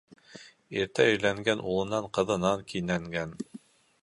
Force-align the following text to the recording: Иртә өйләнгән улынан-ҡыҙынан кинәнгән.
Иртә 0.83 1.05
өйләнгән 1.11 1.63
улынан-ҡыҙынан 1.73 2.65
кинәнгән. 2.75 3.39